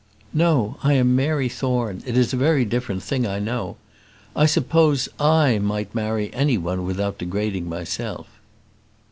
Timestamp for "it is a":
2.07-2.35